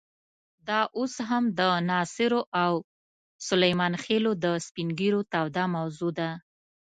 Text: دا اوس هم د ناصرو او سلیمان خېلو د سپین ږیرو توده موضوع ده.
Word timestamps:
دا 0.67 0.79
اوس 0.97 1.13
هم 1.29 1.43
د 1.59 1.61
ناصرو 1.89 2.41
او 2.63 2.73
سلیمان 3.49 3.93
خېلو 4.03 4.31
د 4.43 4.45
سپین 4.65 4.89
ږیرو 4.99 5.21
توده 5.31 5.63
موضوع 5.75 6.11
ده. 6.19 6.29